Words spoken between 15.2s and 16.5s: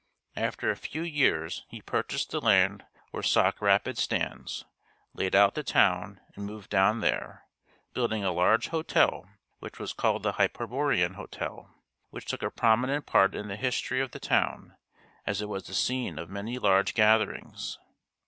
as it was the scene of